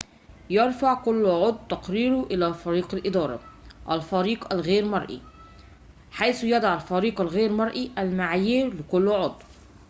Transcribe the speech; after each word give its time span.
يرفع 0.49 0.93
كلُّ 0.93 1.25
عضوٍ 1.25 1.57
تقاريره 1.69 2.23
إلى 2.31 2.53
فريق 2.53 2.93
الإدارة 2.93 3.39
الفريق 3.91 4.53
غير 4.53 4.83
المرئي 4.83 5.21
حيث 6.11 6.43
يضع 6.43 6.73
الفريق 6.73 7.21
غير 7.21 7.49
المرئي 7.49 7.91
المعايير 7.97 8.73
لكلِّ 8.79 9.07
عضو 9.07 9.35